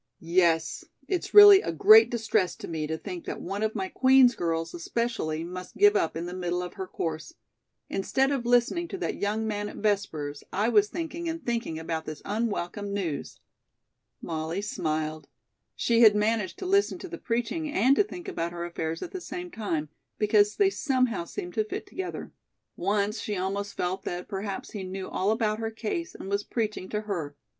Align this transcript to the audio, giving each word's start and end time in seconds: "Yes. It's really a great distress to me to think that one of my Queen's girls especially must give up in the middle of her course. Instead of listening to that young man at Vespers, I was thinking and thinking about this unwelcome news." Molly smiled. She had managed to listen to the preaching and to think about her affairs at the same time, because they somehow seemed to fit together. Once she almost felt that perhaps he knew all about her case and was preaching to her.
"Yes. 0.19 0.83
It's 1.07 1.35
really 1.35 1.61
a 1.61 1.71
great 1.71 2.09
distress 2.09 2.55
to 2.55 2.67
me 2.67 2.87
to 2.87 2.97
think 2.97 3.25
that 3.25 3.39
one 3.39 3.61
of 3.61 3.75
my 3.75 3.87
Queen's 3.87 4.35
girls 4.35 4.73
especially 4.73 5.43
must 5.43 5.77
give 5.77 5.95
up 5.95 6.17
in 6.17 6.25
the 6.25 6.33
middle 6.33 6.63
of 6.63 6.73
her 6.73 6.87
course. 6.87 7.35
Instead 7.87 8.31
of 8.31 8.43
listening 8.43 8.87
to 8.87 8.97
that 8.97 9.17
young 9.17 9.45
man 9.45 9.69
at 9.69 9.75
Vespers, 9.75 10.43
I 10.51 10.69
was 10.69 10.87
thinking 10.89 11.29
and 11.29 11.45
thinking 11.45 11.77
about 11.77 12.05
this 12.05 12.23
unwelcome 12.25 12.91
news." 12.91 13.41
Molly 14.23 14.59
smiled. 14.63 15.27
She 15.75 16.01
had 16.01 16.15
managed 16.15 16.57
to 16.57 16.65
listen 16.65 16.97
to 16.97 17.07
the 17.07 17.19
preaching 17.19 17.71
and 17.71 17.95
to 17.95 18.03
think 18.03 18.27
about 18.27 18.53
her 18.53 18.65
affairs 18.65 19.03
at 19.03 19.11
the 19.11 19.21
same 19.21 19.51
time, 19.51 19.89
because 20.17 20.55
they 20.55 20.71
somehow 20.71 21.25
seemed 21.25 21.53
to 21.53 21.63
fit 21.63 21.85
together. 21.85 22.31
Once 22.75 23.21
she 23.21 23.37
almost 23.37 23.77
felt 23.77 24.01
that 24.05 24.27
perhaps 24.27 24.71
he 24.71 24.81
knew 24.83 25.07
all 25.07 25.29
about 25.29 25.59
her 25.59 25.69
case 25.69 26.15
and 26.15 26.27
was 26.27 26.43
preaching 26.43 26.89
to 26.89 27.01
her. 27.01 27.35